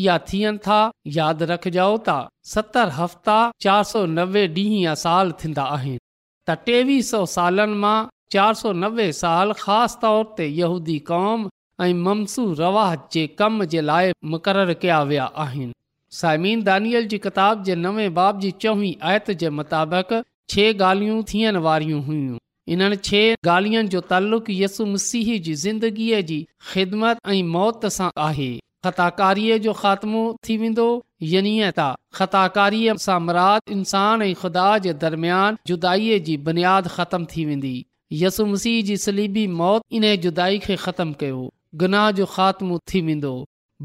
इहा 0.05 0.19
थियनि 0.33 0.63
था 0.69 0.81
यादि 1.21 1.51
रखजो 1.55 1.89
त 2.11 2.21
सतरि 2.57 2.97
हफ़्ता 3.03 3.41
चारि 3.69 3.89
सौ 3.95 4.05
नवे 4.21 4.47
ॾींहं 4.67 4.81
या 4.89 4.95
साल 5.07 5.33
थींदा 5.45 5.71
आहिनि 5.79 6.03
त 6.49 6.55
टेवीह 6.67 7.01
सौ 7.07 7.21
सालनि 7.35 7.77
मां 7.85 7.97
चारि 8.35 8.59
सौ 8.59 8.73
नवे 8.81 9.07
साल 9.21 9.53
ख़ासि 9.61 9.97
तौर 10.03 10.21
ते 10.41 10.45
यहूदी 10.59 10.99
क़ौम 11.09 11.47
ऐं 11.87 11.97
ममसू 12.03 12.45
रवाह 12.61 12.93
जे 13.15 13.25
कम 13.41 13.65
जे 13.73 13.81
लाइ 13.87 14.13
मुक़ररु 14.35 14.77
कया 14.85 14.99
विया 15.13 15.25
आहिनि 15.47 15.75
साइमीन 16.21 16.63
दानियल 16.69 17.09
जी 17.15 17.19
किताब 17.25 17.65
जे 17.71 17.77
नवे 17.87 18.07
बाब 18.21 18.39
जी 18.45 18.51
चवी 18.67 18.91
आयत 19.13 19.31
जे 19.43 19.51
मुताबिक़ 19.63 20.15
छह 20.55 20.73
ॻाल्हियूं 20.91 21.25
थियण 21.33 21.57
वारियूं 21.69 22.03
हुयूं 22.11 22.39
इन्हनि 22.77 22.97
छह 23.09 23.51
ॻाल्हियुनि 23.57 23.95
जो 23.97 24.01
तालुक़ु 24.15 24.57
यसु 24.63 24.87
मसीह 24.95 25.33
जी 25.49 25.55
ज़िंदगीअ 25.65 26.23
जी 26.33 26.41
ख़िदमत 26.75 27.27
ऐं 27.37 27.43
मौत 27.59 27.91
सां 27.99 28.11
आहे 28.29 28.51
ख़ताकारीअ 28.87 29.57
जो 29.63 29.73
ख़ात्मो 29.79 30.21
थी 30.49 30.57
वेंदो 30.63 30.85
यनि 31.31 31.53
त 31.79 31.87
ख़ाकारीअ 32.19 32.95
सां 33.05 33.17
मराद 33.29 33.75
इंसान 33.77 34.23
ऐं 34.27 34.35
ख़ुदा 34.43 34.67
जे 34.85 34.93
दरमियान 35.05 35.59
जुदााईअ 35.71 36.19
जी 36.29 36.37
बुनियादु 36.49 36.93
ख़तमु 36.97 37.29
थी 37.33 37.45
वेंदी 37.49 37.73
यसु 38.21 38.47
मसीह 38.51 38.77
जी 38.91 38.97
सलीबी 39.05 39.45
मौत 39.63 39.99
इन 40.01 40.07
जुदाई 40.27 40.61
खे 40.67 40.77
ख़तमु 40.85 41.19
कयो 41.25 41.41
गुनाह 41.83 42.07
जो 42.21 42.29
ख़ात्मो 42.37 42.79
थी 42.93 43.03
वेंदो 43.09 43.35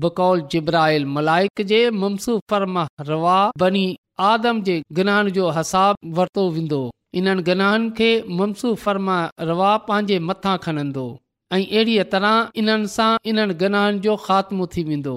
बकौल 0.06 0.46
जिब्राहिल 0.52 1.10
मलाइक 1.16 1.66
जे 1.74 1.82
मनसूफ़ 2.04 2.44
फर्मा 2.54 2.86
रवा 3.12 3.40
बनी 3.66 3.84
आदम 4.30 4.62
जे 4.70 4.78
गुनाहनि 5.00 5.36
जो 5.40 5.50
हसाब 5.60 5.98
वरितो 6.20 6.46
वेंदो 6.60 6.82
इन्हनि 7.22 7.48
गनाहनि 7.52 7.90
खे 8.02 8.14
मनसूफ़ 8.44 8.86
फर्मा 8.88 9.20
रवा 9.54 9.74
पंहिंजे 9.90 10.20
मथां 10.32 10.56
खणंदो 10.68 11.08
ऐं 11.56 11.66
अहिड़ीअ 11.66 12.04
तरह 12.12 12.52
इन्हनि 12.60 12.88
सां 12.92 13.08
इन्हनि 13.30 13.54
गनाहनि 13.62 13.98
जो 14.04 14.14
ख़ात्मो 14.26 14.68
थी 14.76 14.84
वेंदो 14.90 15.16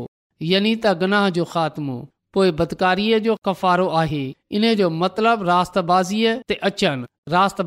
यनि 0.52 0.72
त 0.76 0.94
गनाह 1.02 1.26
जो 1.36 1.44
ख़ात्मो 1.50 1.96
पोइ 2.38 2.50
बदकारीअ 2.60 3.20
जो 3.26 3.36
कफ़ारो 3.48 3.86
आहे 4.00 4.22
इन 4.60 4.64
जो 4.80 4.88
मतिलबु 5.02 5.44
रास 5.50 5.70
ते 5.76 6.54
अचनि 6.70 7.10
रास्त 7.36 7.62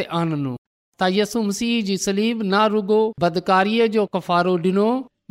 ते 0.00 0.06
आननो 0.20 0.54
त 0.54 1.10
यसु 1.18 1.42
मसीह 1.50 1.74
जी 1.90 1.96
सलीम 2.06 2.40
न 2.46 2.62
रुगो 2.76 3.00
बदकारीअ 3.26 3.90
जो 3.98 4.06
कफ़ारो 4.18 4.56
ॾिनो 4.70 4.88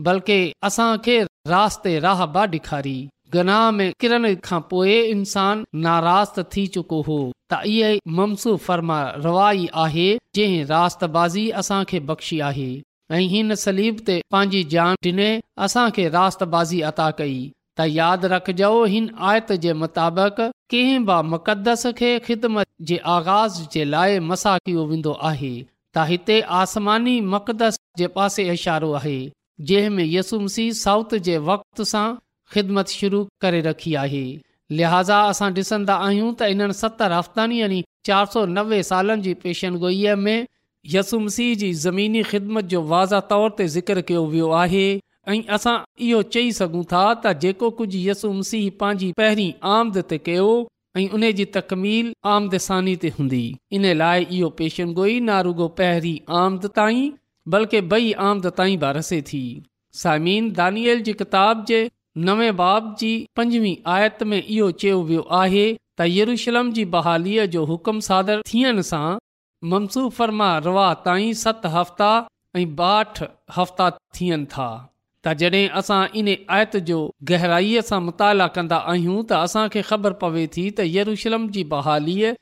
बल्कि 0.09 0.39
असांखे 0.71 1.19
रास 1.55 1.79
ते 1.87 1.97
राह 2.09 2.25
ॾेखारी 2.35 2.97
गनाह 3.33 3.69
में 3.71 3.91
किरण 3.99 4.33
खां 4.43 4.59
पोइ 4.69 4.93
इंसान 5.11 5.63
नाराज़ 5.85 6.39
थी 6.55 6.65
चुको 6.75 7.01
हो 7.07 7.17
त 7.51 7.59
इहा 7.69 7.89
ममसू 8.19 8.55
फर्मा 8.65 8.99
रवाई 9.25 9.67
आहे 9.83 10.07
जंहिं 10.35 10.65
रातबाज़ी 10.65 11.09
बाज़ी 11.17 11.49
असांखे 11.61 11.99
बख़्शी 12.11 12.39
आहे 12.49 12.67
ऐं 13.15 13.21
हिन 13.31 13.55
सलीब 13.65 13.99
ते 14.05 14.21
पंहिंजी 14.35 14.63
जान 14.75 14.95
ॾिने 15.09 15.29
असांखे 15.67 16.07
रास 16.17 16.38
बाज़ी 16.55 16.81
अता 16.91 17.09
कई 17.19 17.35
त 17.77 17.88
यादि 17.95 18.27
रखजो 18.35 18.71
हिन 18.93 19.09
आयत 19.29 19.51
जे 19.65 19.73
मुताबिक़ 19.83 20.41
कंहिं 20.73 20.99
ब 21.05 21.21
मुक़दस 21.35 21.88
खे 22.01 22.13
ख़िदमत 22.27 22.67
जे 22.91 22.97
आगाज़ 23.15 23.61
जे 23.75 23.85
लाइ 23.95 24.19
मसा 24.31 24.57
कयो 24.65 24.85
वेंदो 24.93 25.13
आहे 25.31 25.51
त 25.61 26.05
हिते 26.13 26.39
आसमानी 26.61 27.19
मक़दस 27.35 27.79
जे 28.03 28.07
पासे 28.19 28.47
इशारो 28.55 28.91
आहे 29.01 29.17
जंहिं 29.71 29.89
में 29.99 30.05
यसुमसी 30.15 30.69
साउथ 30.83 31.15
जे 31.29 31.38
वक़्त 31.51 31.81
सां 31.91 32.07
ख़िदमत 32.53 32.88
शुरू 32.89 33.23
करे 33.41 33.62
रखी 33.67 33.93
आहे 34.01 34.25
लिहाज़ा 34.79 35.19
असां 35.29 35.49
ॾिसंदा 35.58 35.95
आहियूं 36.10 36.31
त 36.41 36.51
इन 36.55 36.71
सतरि 36.81 37.79
चार 38.10 38.25
सौ 38.36 38.45
नवेगोई 38.58 40.13
में 40.27 40.45
यसुम 40.93 41.27
सीह 41.36 41.71
ज़मीनी 41.86 42.21
ख़िदमत 42.31 42.65
जो 42.75 42.81
वाज़ा 42.93 43.19
तौर 43.34 43.55
ते 43.62 43.65
इहो 46.08 46.21
चई 46.36 46.51
सघूं 46.60 46.84
था 46.93 47.03
त 47.25 47.34
जेको 47.45 47.69
कुझ 47.81 47.89
यसुम 48.08 48.41
सीह 48.49 48.69
पंहिंजी 48.81 49.12
पहिरीं 49.21 49.51
आमद 49.77 50.01
ते 50.10 50.17
कयो 50.25 50.49
ऐं 50.99 51.08
उन 51.17 51.29
जी 51.39 51.45
तकमील 51.55 52.12
आमदसानी 52.34 52.95
ते 53.05 53.10
हूंदी 53.15 53.39
इन 53.77 53.86
लाइ 54.01 54.25
इहो 54.36 54.49
पेशन 54.60 54.93
गोई 54.99 55.15
नारुगो 55.29 55.67
पहिरीं 55.79 56.17
आमद 56.41 56.65
ताईं 56.77 57.10
बल्कि 57.55 57.81
बई 57.93 58.12
आमद 58.27 58.47
ताईं 58.60 58.77
बि 58.86 58.91
रसे 58.99 59.21
थी 59.31 59.41
सामीन 60.03 60.51
दानियल 60.62 61.01
जी 61.10 61.13
किताब 61.23 61.65
जे 61.71 61.81
नवे 62.23 62.51
बाब 62.60 62.95
जी 62.99 63.10
पंजवीह 63.36 63.89
आयत 63.93 64.21
में 64.32 64.41
इहो 64.43 64.69
चयो 64.84 64.99
वियो 65.10 65.21
आहे 65.39 65.63
त 65.99 66.06
येरुशलम 66.10 66.69
जी 66.78 66.86
बहालीअ 66.93 67.45
जो 67.56 67.63
हुकुम 67.71 67.99
सादर 68.08 68.41
थियण 68.51 68.82
सां 68.91 70.08
फर्मा 70.19 70.47
रवा 70.67 70.86
ताईं 71.08 71.34
सत 71.45 71.62
हफ़्ता 71.75 72.10
ऐं 72.60 72.65
ॿाहठि 72.80 73.25
हफ़्ता 73.56 73.89
थियनि 74.19 74.45
था 74.56 74.67
त 74.78 75.34
जॾहिं 75.43 75.67
असां 75.84 75.99
इन 76.23 76.32
आयत 76.58 76.78
जो 76.89 76.99
गहराईअ 77.32 77.84
सां 77.91 77.99
मुताला 78.10 78.47
कंदा 78.58 78.80
आहियूं 78.95 79.17
त 79.32 79.39
असांखे 79.47 79.84
ख़बर 79.91 80.15
पवे 80.25 80.47
थी 80.58 80.65
त 80.80 80.86
यरूशलम 80.95 81.49
जी 81.58 81.63
बहालीअ 81.78 82.34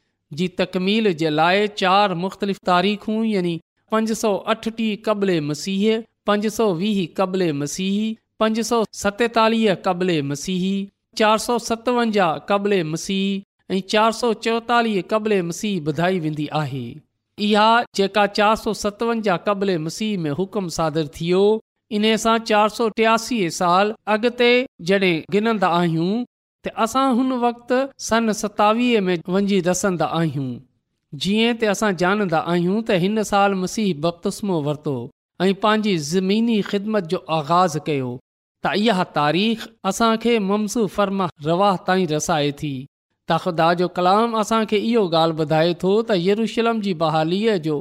जी 0.41 0.49
तकमील 0.61 1.11
जे 1.23 1.31
लाइ 1.39 1.67
चारि 1.83 2.19
मुख़्तलिफ़ 2.25 2.61
तारीख़ूं 2.71 3.21
यानी 3.35 3.55
पंज 3.95 4.13
सौ 4.25 4.33
अठटीह 4.55 4.93
क़बले 5.09 5.39
मसीह 5.53 6.01
पंज 6.31 6.51
सौ 6.59 6.69
वीह 6.83 7.05
क़बले 7.21 7.49
मसीह 7.63 7.97
पंज 8.43 8.59
सौ 8.67 8.77
सतेतालीह 8.99 9.73
क़बल 9.85 10.09
मसीह 10.29 10.63
चारि 11.19 11.39
सौ 11.41 11.53
सतवंजाह 11.65 12.31
क़बल 12.47 12.73
मसीह 12.93 13.75
ऐं 13.75 13.79
चारि 13.91 14.13
सौ 14.19 14.31
चोएतालीह 14.47 15.01
क़बल 15.13 15.35
मसीह 15.51 15.87
ॿुधाई 15.91 16.17
वेंदी 16.25 16.47
आहे 16.61 16.81
इहा 17.49 17.67
जेका 17.99 18.25
चारि 18.39 18.61
सौ 18.61 18.73
सतवंजाह 18.79 19.37
क़बल 19.45 19.71
मसीह 19.83 20.17
में 20.23 20.29
हुकुम 20.39 20.67
सादर 20.79 21.07
थी 21.19 21.29
इन 21.99 22.07
सां 22.25 22.35
चारि 22.49 22.75
सौ 22.79 22.89
टियासी 22.97 23.37
साल 23.59 23.93
अॻिते 24.15 24.49
जॾहिं 24.91 25.13
गिनंदा 25.37 25.69
आहियूं 25.77 26.09
त 26.21 26.73
असां 26.87 27.05
हुन 27.21 27.31
वक़्ति 27.45 27.79
सन 28.09 28.31
सतावीह 28.41 29.01
में 29.11 29.15
वञी 29.37 29.61
रसंदा 29.69 30.11
आहियूं 30.19 30.51
जीअं 31.27 31.53
त 31.53 31.77
असां 31.77 31.93
ॼाणंदा 32.03 32.43
आहियूं 32.55 32.75
त 32.75 32.99
हिन 33.05 33.23
साल 33.31 33.55
मसीह 33.63 33.95
बपतस्मो 34.07 34.61
वरितो 34.69 34.97
ऐं 35.41 35.49
पंहिंजी 35.65 35.97
ज़मीनी 36.11 36.61
ख़िदमत 36.73 37.09
जो 37.15 37.23
आगाज़ 37.39 37.79
कयो 37.91 38.11
त 38.65 38.71
इहा 38.79 39.03
तारीख़ 39.15 39.65
असांखे 39.89 40.37
ममसू 40.43 40.85
फर्मा 40.97 41.25
रवाह 41.45 41.75
ताईं 41.87 42.07
रसाए 42.11 42.51
थी 42.59 42.73
तखदा 43.31 43.73
जो 43.81 43.87
कलाम 43.97 44.35
असांखे 44.41 44.77
इहो 44.91 45.01
ॻाल्हि 45.15 45.37
ॿुधाए 45.43 45.73
थो 45.81 45.91
त 46.09 46.17
येरुशलम 46.25 46.79
जी 46.85 46.93
बहालीअ 47.01 47.55
जो 47.65 47.79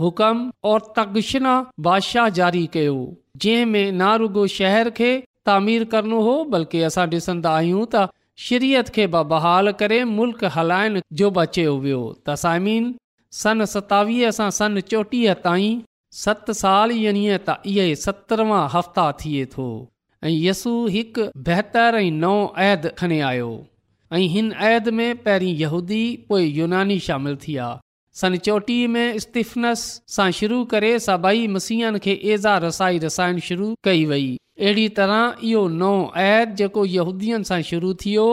हुकम 0.00 0.38
और 0.70 0.80
तगशना 0.96 1.52
बादशाह 1.88 2.28
जारी 2.40 2.64
कयो 2.74 2.96
जंहिं 3.44 3.70
में 3.74 3.86
नारुगो 4.02 4.46
शहर 4.56 4.90
खे 4.98 5.12
तामीर 5.46 5.84
करणो 5.94 6.20
हो 6.30 6.34
बल्कि 6.56 6.82
असां 6.88 7.06
डि॒सन्दा 7.14 7.54
आहियूं 7.60 7.84
त 7.94 8.02
शिरयत 8.48 8.92
खे 8.98 9.06
बहाल 9.36 9.72
करे 9.84 10.02
मुल्क 10.18 10.44
हलाइण 10.58 11.00
जो 11.22 11.30
बचियो 11.40 11.74
वियो 11.88 12.00
तसामीन 12.28 12.90
सन 13.44 13.64
सतावीह 13.76 14.30
सां 14.42 14.48
सन 14.60 14.80
चोटीह 14.92 15.38
ताईं 15.48 15.80
सत 16.26 16.54
साल 16.66 16.96
यानी 17.04 17.26
त 17.36 17.58
इहो 17.78 17.88
सत्रवां 18.06 18.62
हफ़्ता 18.78 19.06
थिए 19.24 19.44
थो 19.56 19.68
ऐं 20.26 20.30
यसू 20.32 20.70
हिकु 20.92 21.22
बहितरु 21.46 21.98
ऐं 22.00 22.10
नओ 22.20 22.36
अदि 22.66 22.88
खणे 22.98 23.18
आयो 23.30 23.48
ऐं 24.16 24.20
हिन 24.34 24.46
अद 24.68 24.88
में 24.98 25.18
पहिरीं 25.26 25.52
यहूदी 25.62 26.02
पोइ 26.28 26.44
यूनानी 26.58 26.98
शामिलु 27.06 27.36
थी 27.42 27.56
आहे 27.66 27.80
सन 28.20 28.36
चोटीह 28.46 28.86
में 28.94 29.14
इस्तीफ़नस 29.20 29.82
सां 30.14 30.30
शुरू 30.38 30.64
करे 30.72 30.92
सभई 31.08 31.46
मसीहनि 31.56 31.98
खे 32.06 32.12
एज़ा 32.32 32.56
रसाई 32.64 32.98
रसाइण 33.04 33.38
शुरू 33.48 33.68
कई 33.86 34.04
वई 34.12 34.24
अहिड़ी 34.60 34.88
तरह 35.00 35.44
इहो 35.50 35.66
नओ 35.84 35.92
अहद 36.24 36.54
जेको 36.62 36.84
यहूदीअ 36.96 37.42
सां 37.50 37.60
शुरू 37.72 37.92
थियो 38.04 38.26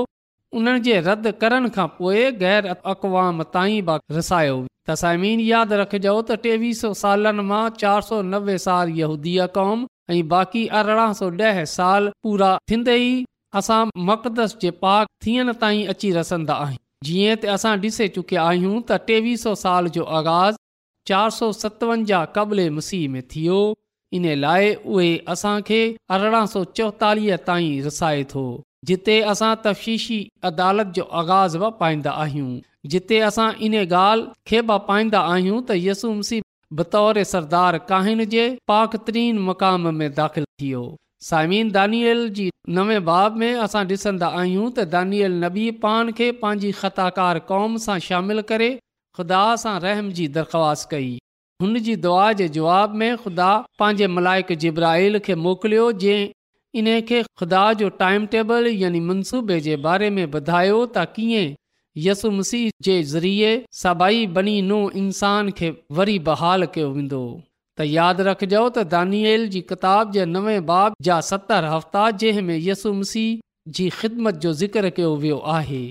उन्हनि 0.59 0.79
जे 0.85 0.95
रद्द 1.03 1.31
करण 1.41 1.67
खां 1.75 1.85
पोइ 1.97 2.23
गैर 2.39 2.65
अक़वाम 2.93 3.41
ताईं 3.55 3.89
रसायो 4.15 4.55
तसाइमीन 4.89 5.39
यादि 5.49 5.75
रखिजो 5.81 6.15
त 6.29 6.35
टेवीह 6.45 6.73
सौ 6.79 6.89
सालनि 7.01 7.43
मां 7.51 7.59
चारि 7.83 8.05
सौ 8.07 8.17
नवे 8.31 8.57
साल 8.63 8.89
यहूदी 8.97 9.35
क़ौम 9.57 9.85
ऐं 10.15 10.17
बाक़ी 10.33 10.63
अरिड़हं 10.79 11.13
सौ 11.21 11.29
ॾह 11.43 11.61
साल 11.75 12.09
पूरा 12.27 12.49
थींदे 12.71 12.95
ई 12.97 13.13
असां 13.61 13.79
मक़दस 14.09 14.55
जे 14.65 14.71
पाक 14.83 15.11
थियण 15.27 15.51
ताईं 15.63 15.87
अची 15.93 16.11
रसंदा 16.19 16.57
आहियूं 16.65 16.83
जीअं 17.11 17.35
त 17.43 17.53
असां 17.55 17.71
ॾिसी 17.85 18.07
चुकिया 18.17 18.43
आहियूं 18.49 18.73
त 18.81 18.97
टेवीह 19.11 19.37
सौ 19.47 19.53
साल 19.63 19.87
जो 19.99 20.03
आगाज़ 20.19 20.59
चारि 21.13 21.37
सौ 21.39 21.49
सतवंजाह 21.61 22.25
क़बले 22.39 22.67
मसीह 22.81 23.07
में 23.15 23.23
थियो 23.35 23.61
इन 24.19 24.27
लाइ 24.43 24.73
उहे 24.97 25.07
असांखे 25.37 25.79
अरिड़हं 26.17 26.53
सौ 26.57 26.67
ताईं 27.05 27.67
रसाए 27.89 28.27
थो 28.35 28.45
जिते 28.89 29.15
असां 29.33 29.51
तफ़शीशी 29.63 30.15
अदालत 30.49 30.93
जो 30.97 31.03
आगाज़ 31.23 31.57
बि 31.63 31.67
पाईंदा 31.81 32.11
आहियूं 32.25 32.53
जिते 32.93 33.19
असां 33.27 33.49
इन 33.67 33.75
ॻाल्हि 33.81 34.29
खे 34.51 34.61
बि 34.69 34.77
पाईंदा 34.87 35.19
आहियूं 35.33 35.59
त 35.65 35.75
यसू 35.81 36.13
मुसीब 36.21 36.49
बतौर 36.79 37.19
सरदार 37.33 37.77
काहिन 37.91 38.25
जे 38.33 38.47
तरीन 39.09 39.39
मक़ाम 39.49 39.93
में 40.01 40.07
दाख़िल 40.21 40.47
थियो 40.63 40.81
साइमीन 41.27 41.69
दानियल 41.77 42.23
जी 42.39 42.47
नवे 42.79 42.97
बाब 43.11 43.37
में 43.43 43.51
असां 43.67 43.83
ॾिसंदा 43.95 44.31
आहियूं 44.39 44.65
त 44.71 44.87
दानिआल 44.95 45.37
नबी 45.45 45.65
पान 45.85 46.11
खे 46.21 46.31
पंहिंजी 46.43 46.71
ख़ताकार 46.79 47.43
कौम 47.53 47.77
सां 47.87 47.99
शामिल 48.09 48.45
करे 48.53 48.69
ख़ुदा 49.19 49.43
सां 49.65 49.75
रहम 49.87 50.09
जी 50.21 50.27
दरख़्वास्त 50.39 50.93
कई 50.95 51.11
हुन 51.65 51.79
जी 51.89 51.95
दुआ 52.07 52.25
जे 52.43 52.49
जवाब 52.59 53.01
में 53.03 53.09
ख़ुदा 53.25 53.51
पंहिंजे 53.83 54.11
मलाइक 54.19 54.59
जिब्राहिल 54.65 55.21
खे 55.29 55.35
मोकिलियो 55.47 55.89
जंहिं 56.05 56.29
इन 56.79 56.85
खे 57.07 57.21
ख़ुदा 57.23 57.61
जो 57.79 57.87
टाइम 58.01 58.25
टेबल 58.35 58.67
यानी 58.81 58.99
मनसूबे 59.07 59.59
जे 59.63 59.75
बारे 59.85 60.09
में 60.17 60.23
ॿुधायो 60.27 60.75
त 60.85 61.05
कीअं 61.15 61.49
यसु 62.03 62.29
मसीह 62.35 62.69
जे 62.87 62.93
ज़रिए 63.13 63.49
सबाई 63.79 64.21
बनी 64.37 64.53
नो 64.67 64.77
इंसान 65.01 65.49
खे 65.57 65.71
वरी 65.99 66.13
बहाल 66.29 66.65
कयो 66.77 66.91
वेंदो 66.99 67.19
त 67.23 67.87
यादि 67.95 68.27
रखजो 68.27 68.61
त 68.69 68.85
दानियल 68.93 69.43
जी 69.55 69.61
किताब 69.73 70.13
जे 70.17 70.25
नवे 70.35 70.55
बाब 70.69 70.95
जा 71.09 71.19
सतरि 71.31 71.73
हफ़्ता 71.73 72.05
जंहिं 72.23 72.45
में 72.51 72.57
यसु 72.69 72.93
मसीह 73.01 73.43
जी 73.79 73.89
ख़िदमत 73.97 74.39
जो 74.47 74.53
ज़िक्र 74.63 74.93
कयो 75.01 75.11
वियो 75.25 75.41
आहे 75.57 75.81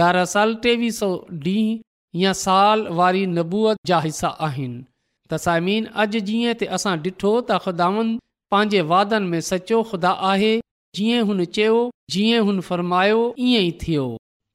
दरअसल 0.00 0.54
टेवीह 0.68 0.94
सौ 1.00 1.10
ॾींहं 1.48 1.74
या 2.22 2.32
साल 2.44 2.86
वारी 3.02 3.26
नबूअत 3.34 3.82
जा 3.92 4.00
हिसा 4.06 4.32
आहिनि 4.52 4.80
त 4.86 5.44
साइमीन 5.48 5.92
अॼु 6.06 6.24
जीअं 6.32 6.54
त 6.62 6.74
असां 6.80 6.96
ॾिठो 7.12 7.36
त 7.50 7.60
ख़ुदानि 7.68 8.12
पंहिंजे 8.50 8.80
वादनि 8.90 9.26
में 9.30 9.40
सचो 9.46 9.82
खुदा 9.90 10.10
आहे 10.26 10.50
जीअं 10.98 11.24
हुन 11.30 11.44
चयो 11.56 11.80
जीअं 12.14 12.44
हुन 12.44 12.60
फर्मायो 12.68 13.16
ईअं 13.46 13.64
ई 13.64 13.72
थियो 13.80 14.04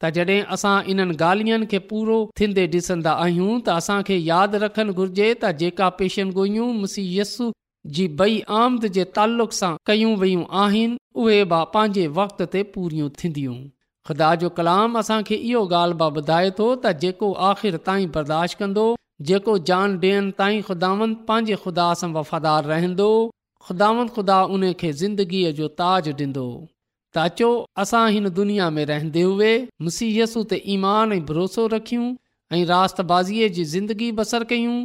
त 0.03 0.09
जॾहिं 0.15 0.37
असां 0.55 0.71
इन्हनि 0.93 1.15
ॻाल्हियुनि 1.27 1.67
खे 1.73 1.79
पूरो 1.91 2.15
थींदे 2.39 2.63
ॾिसंदा 2.77 3.11
आहियूं 3.25 3.57
त 3.59 3.75
असांखे 3.81 4.17
यादि 4.29 4.61
रखणु 4.63 4.95
घुर्जे 5.03 5.27
त 5.43 5.51
जेका 5.59 5.89
पेशनगोइयूं 5.99 6.69
मुसीयसु 6.79 7.49
जी 7.97 8.07
बई 8.23 8.39
आमद 8.63 8.87
जे 8.95 9.05
तालुक़ 9.19 9.53
सां 9.59 9.69
कयूं 9.91 10.15
वयूं 10.23 10.43
आहिनि 10.63 10.97
उहे 11.25 11.37
बि 11.53 11.61
पंहिंजे 11.75 12.07
वक़्त 12.17 12.43
ते 12.57 12.63
पूरियूं 12.75 13.11
थींदियूं 13.21 13.57
ख़ुदा 14.09 14.31
जो 14.45 14.51
कलाम 14.61 14.99
असांखे 15.03 15.39
इहो 15.51 15.63
ॻाल्हि 15.77 15.99
बि 16.03 16.09
ॿुधाए 16.23 16.49
थो 16.61 16.71
त 16.85 16.95
जेको 17.05 17.31
आख़िर 17.51 17.79
ताईं 17.89 18.09
बर्दाश्त 18.17 18.63
कंदो 18.65 18.89
जेको 19.31 19.57
जान 19.71 19.99
ॾियनि 20.09 20.35
ताईं 20.43 20.67
ख़ुदावनि 20.71 21.19
पंहिंजे 21.31 21.61
ख़ुदा 21.67 21.89
सां 22.03 22.11
वफ़ादार 22.19 22.69
रहंदो 22.75 23.09
ख़ुदावन 23.67 24.07
ख़ुदा 24.15 24.41
उन 24.53 24.71
खे 24.79 24.91
ज़िंदगीअ 25.01 25.51
जो 25.57 25.67
ताज 25.81 26.07
ॾींदो 26.21 26.45
ताचो 27.15 27.49
असां 27.83 28.03
हिन 28.11 28.29
दुनिया 28.39 28.69
में 28.77 28.83
रहंदे 28.89 29.21
हुए 29.25 29.51
मुसीहयसूं 29.87 30.43
ते 30.53 30.57
ईमान 30.73 31.13
ऐं 31.13 31.19
भरोसो 31.29 31.65
रखियूं 31.73 32.07
ऐं 32.57 32.63
रातबाज़ीअ 32.71 33.47
जी 33.57 33.63
ज़िंदगी 33.73 34.11
बसर 34.17 34.43
कयूं 34.49 34.75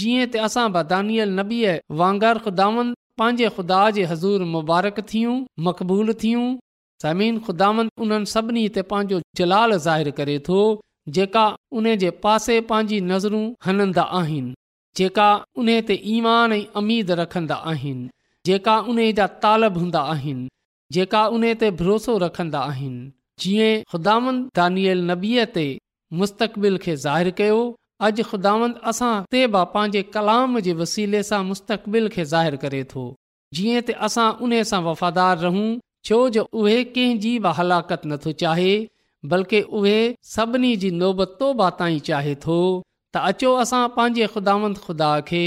जीअं 0.00 0.26
त 0.34 0.42
असां 0.48 0.64
बदानियल 0.74 1.32
नबीअ 1.38 1.72
वांगर 2.02 2.42
ख़ुदावन 2.48 2.90
पंहिंजे 3.22 3.48
ख़ुदा 3.60 3.78
जे 4.00 4.04
हज़ूर 4.12 4.44
मुबारक 4.52 5.00
थियूं 5.14 5.38
मक़बूल 5.70 6.14
थियूं 6.24 6.44
ज़मीन 7.06 7.40
ख़ुदावन 7.48 7.90
उन्हनि 8.08 8.32
सभिनी 8.34 8.66
ते 8.76 8.84
पंहिंजो 8.92 9.22
जलाल 9.42 9.76
ज़ाहिर 9.86 10.10
करे 10.20 10.36
थो 10.50 10.60
जेका 11.20 11.46
उन 11.80 11.90
जे 12.04 12.12
पासे 12.28 12.60
पंहिंजी 12.74 13.00
नज़रूं 13.14 13.42
हनंदा 13.70 14.06
आहिनि 14.22 14.54
जेका 15.02 15.30
उन 15.64 15.74
ते 15.92 16.00
ईमान 16.18 16.56
ऐं 16.60 16.62
अमीद 16.84 17.16
रखंदा 17.24 17.60
आहिनि 17.74 18.08
जेका 18.48 18.74
उन 18.90 18.98
जा 19.16 19.26
तालब 19.44 19.76
हूंदा 19.82 20.00
आहिनि 20.10 20.48
जेका 20.96 21.22
उन 21.38 21.42
ते 21.62 21.70
भरोसो 21.80 22.12
रखंदा 22.26 22.60
आहिनि 22.68 23.02
जीअं 23.44 23.80
ख़ुदांद 23.90 24.38
दानियल 24.58 25.02
नबीअ 25.10 25.44
ते 25.56 25.64
मुस्तक़बिल 26.20 26.78
खे 26.84 26.94
ज़ाहिरु 27.02 27.32
कयो 27.40 27.58
अॼु 28.08 28.24
ख़ुदांद 28.30 28.78
असां 28.92 29.10
उते 29.26 29.42
बि 29.58 29.62
पंहिंजे 29.74 30.02
कलाम 30.14 30.56
जे 30.68 30.74
वसीले 30.80 31.20
सां 31.30 31.40
मुस्तक़बिल 31.50 32.10
खे 32.16 32.24
ज़ाहिरु 32.32 32.60
करे 32.64 32.80
थो 32.94 33.04
जीअं 33.60 33.76
त 33.82 33.98
असां 34.10 34.26
उन 34.48 34.56
सां 34.72 34.80
वफ़ादार 34.88 35.42
रहूं 35.48 35.68
छो 36.10 36.20
जो 36.40 36.46
उहे 36.64 36.78
कंहिंजी 36.96 37.34
बि 37.50 37.54
हलाकत 37.62 38.08
नथो 38.14 38.34
चाहे 38.46 38.70
बल्कि 39.36 39.60
उहे 39.82 39.96
सभिनी 40.32 40.72
जी 40.84 40.92
नौबत 41.04 41.38
तोबा 41.44 41.68
ताईं 41.84 42.00
चाहे 42.10 42.34
थो 42.48 42.58
त 42.80 43.28
अचो 43.32 43.54
असां 43.66 43.84
पंहिंजे 44.02 44.32
ख़ुदावंद 44.34 44.82
ख़ुदा 44.90 45.14
खे 45.32 45.46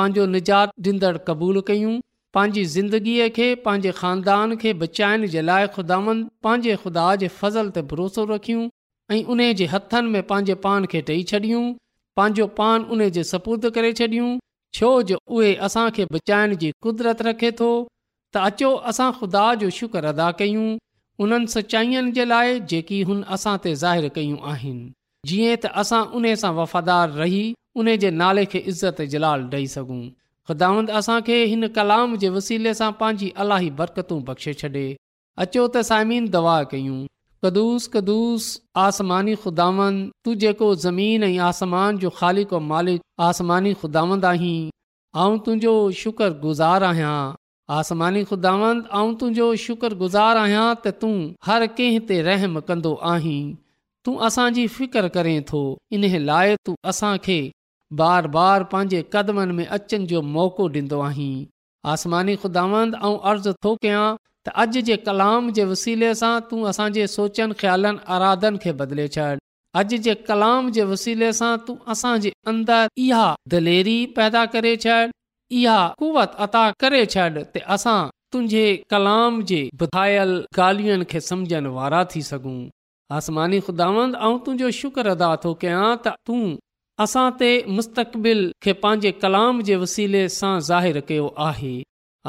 पंहिंजो 0.00 0.32
निजात 0.38 0.78
ॾींदड़ 0.96 1.16
क़बूलु 1.30 1.62
कयूं 1.72 2.00
पंहिंजी 2.34 2.62
ज़िंदगीअ 2.72 3.24
खे 3.36 3.46
पंहिंजे 3.64 3.90
खानदान 3.96 4.54
खे 4.60 4.72
बचाइण 4.82 5.26
जे 5.32 5.40
लाइ 5.48 5.66
खुदांद 5.74 6.20
पंहिंजे 6.46 6.76
ख़ुदा 6.84 7.04
जे 7.22 7.28
फज़ल 7.40 7.68
ते 7.78 7.82
भरोसो 7.90 8.22
रखियूं 8.30 8.62
ऐं 9.16 9.24
उन 9.34 9.42
जे 9.58 9.66
हथनि 9.72 10.08
में 10.14 10.22
पंहिंजे 10.30 10.54
पान 10.66 10.84
खे 10.94 11.00
ॾेई 11.10 11.22
छॾियूं 11.32 11.64
पंहिंजो 12.20 12.46
पान 12.60 12.84
उन 12.96 13.08
जे 13.16 13.24
सपुर्द 13.32 13.68
करे 13.78 13.92
छॾियूं 13.98 14.28
छो 14.78 14.90
जो 15.10 15.18
उहे 15.38 15.54
असांखे 15.68 16.06
बचाइण 16.16 16.54
जी 16.62 16.72
कुदरत 16.86 17.20
रखे 17.28 17.52
थो 17.60 17.68
त 18.34 18.46
अचो 18.52 18.72
असां 18.94 19.10
ख़ुदा 19.18 19.44
जो 19.64 19.68
शुक्र 19.80 20.04
अदा 20.14 20.30
कयूं 20.40 20.66
उन्हनि 21.26 21.52
सचाईअनि 21.56 22.12
जे 22.20 22.24
लाइ 22.32 22.58
जेकी 22.74 23.02
हुन 23.10 23.22
असां 23.38 23.56
ते 23.66 23.74
ज़ाहिरु 23.82 24.14
कयूं 24.18 24.40
आहिनि 24.54 24.90
जीअं 25.32 25.60
त 25.60 25.74
असां 25.84 26.00
उन 26.20 26.32
सां 26.46 26.54
वफ़ादार 26.62 27.14
रही 27.22 27.44
उन 27.84 27.96
जे 28.06 28.14
नाले 28.24 28.48
खे 28.56 28.66
इज़त 28.76 29.06
जलाल 29.16 29.48
ॾेई 29.58 29.70
सघूं 29.76 30.02
ख़ुदांद 30.52 30.90
असांखे 31.00 31.36
हिन 31.50 31.66
कलाम 31.76 32.14
जे 32.22 32.28
वसीले 32.32 32.72
सां 32.78 32.90
पंहिंजी 33.00 33.28
अलाही 33.44 33.68
बरकतूं 33.78 34.18
बख़्शे 34.26 34.52
छॾे 34.62 34.82
अचो 35.44 35.62
त 35.76 35.80
साइमीन 35.90 36.24
दवा 36.34 36.56
कयूं 36.72 36.96
कदुूस 37.46 37.86
कदुूस 37.94 38.44
आसमानी 38.84 39.34
ख़ुदांद 39.44 40.02
तूं 40.26 40.34
जेको 40.42 40.68
ज़मीन 40.84 41.22
ऐं 41.28 41.38
आसमान 41.48 41.98
जो 42.02 42.10
ख़ाली 42.18 42.44
को 42.50 42.60
मालिक 42.72 43.00
आसमानी 43.28 43.72
खुदावंद 43.84 44.24
आहीं 44.32 44.70
तुंहिंजो 45.20 45.72
शुकुर 46.02 46.36
गुज़ारु 46.44 46.86
आहियां 46.90 47.16
आसमानी 47.78 48.24
ख़ुदांद 48.28 48.84
तुंहिंजो 48.92 49.48
शुकुर 49.64 49.98
गुज़ार 50.04 50.42
आहियां 50.44 50.66
त 50.84 50.94
तूं 51.06 51.16
हर 51.48 51.66
कंहिं 51.80 52.04
ते 52.12 52.20
रहम 52.28 52.60
कंदो 52.72 52.94
आहीं 53.14 53.40
तूं 54.06 54.16
असांजी 54.30 54.66
फ़िकर 54.78 55.10
करें 55.18 55.40
थो 55.52 55.64
इन 56.00 56.08
लाइ 56.28 56.60
तूं 56.68 56.76
असांखे 56.94 57.40
बार 58.00 58.26
बार 58.34 58.62
पंहिंजे 58.72 59.00
क़दमनि 59.12 59.52
में 59.54 59.66
अचनि 59.66 60.04
जो 60.10 60.20
मौक़ो 60.36 60.68
ॾींदो 60.76 61.00
आहीं 61.08 61.32
आसमानी 61.94 62.36
ख़ुदांद 62.44 62.94
ऐं 62.94 63.16
अर्ज़ु 63.30 63.52
थो 63.64 63.72
कयां 63.82 64.06
त 64.46 64.52
अॼु 64.62 64.82
जे 64.88 64.96
कलाम 65.08 65.50
जे 65.58 65.64
वसीले 65.72 66.12
सां 66.20 66.32
तूं 66.52 66.60
असांजे 66.70 67.06
सोचनि 67.16 67.54
ख़्यालनि 67.62 68.00
अराधन 68.16 68.56
खे 68.62 68.72
बदिले 68.78 69.06
छॾि 69.18 69.36
अॼु 69.80 70.00
जे 70.08 70.14
कलाम 70.30 70.70
जे 70.78 70.86
वसीले 70.94 71.30
सां 71.40 71.50
तूं 71.68 71.76
असांजे 71.96 72.32
अंदरि 72.54 73.06
इहा 73.08 73.26
दिलेरी 73.56 73.96
पैदा 74.22 74.44
करे 74.56 74.74
छॾ 74.86 74.96
इहा 75.60 75.76
कुवत 76.04 76.40
अता 76.48 76.64
करे 76.86 77.04
छॾि 77.18 77.28
त 77.36 77.64
असां 77.78 77.98
तुंहिंजे 78.32 78.66
कलाम 78.96 79.40
जे 79.54 79.60
ॿुधायल 79.86 80.34
ॻाल्हियुनि 80.70 81.10
खे 81.14 81.24
समुझण 81.30 81.70
वारा 81.80 82.02
थी 82.16 82.26
सघूं 82.32 82.58
आसमानी 83.20 83.60
ख़ुदांद 83.70 84.20
तुंहिंजो 84.44 84.72
शुक्र 84.82 85.18
अदा 85.18 85.34
थो 85.46 85.58
कयां 85.66 85.88
त 86.04 86.18
तूं 86.28 86.44
असां 87.02 87.28
ते 87.38 87.46
मुस्तक़बिल 87.76 88.40
खे 88.64 88.72
पंहिंजे 88.80 89.10
कलाम 89.22 89.60
जे 89.68 89.76
वसीले 89.84 90.20
सां 90.32 90.50
ज़ाहिर 90.66 91.00
कयो 91.06 91.30
आहे 91.44 91.70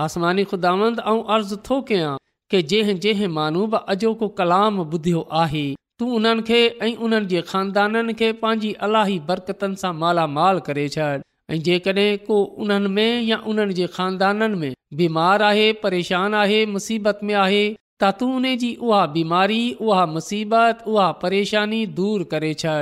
आसमानी 0.05 0.45
खुदांद 0.53 1.01
अर्ज़ु 1.13 1.57
थो 1.67 1.77
कयां 1.89 2.13
की 2.53 2.61
जंहिं 2.71 2.95
जंहिं 3.05 3.29
मानू 3.39 3.65
बि 3.73 3.81
अॼोको 3.95 4.29
कलाम 4.39 4.79
ॿुधियो 4.85 5.21
आहे 5.41 5.65
तूं 6.03 6.07
उन्हनि 6.19 6.45
खे 6.49 6.61
ऐं 6.87 6.91
उन्हनि 7.07 7.29
जे 7.33 7.43
खानदाननि 7.51 8.15
खे 8.21 8.31
पंहिंजी 8.39 8.71
अलाही 8.87 9.19
बरकतनि 9.29 9.81
सां 9.83 9.93
मालामाल 10.05 10.63
करे 10.69 10.87
छॾ 10.95 11.11
ऐं 11.17 11.59
जेकॾहिं 11.67 12.07
को 12.29 12.39
उन्हनि 12.65 12.93
में 12.97 13.21
या 13.29 13.39
उन्हनि 13.53 13.77
जे 13.81 13.89
खानदाननि 13.99 14.61
में 14.63 14.79
बीमार 15.03 15.47
आहे 15.51 15.67
परेशान 15.85 16.39
आहे 16.41 16.59
मुसीबत 16.77 17.23
में 17.31 17.35
आहे 17.43 17.61
त 17.69 18.11
तू 18.23 18.31
उने 18.39 18.55
जी 18.65 18.73
उहा 18.89 19.05
बीमारी 19.19 19.61
उहा 19.89 20.05
मुसीबत 20.17 20.87
उहा 20.95 21.07
परेशानी 21.25 21.85
दूरि 22.01 22.29
करे 22.35 22.53
छॾ 22.65 22.81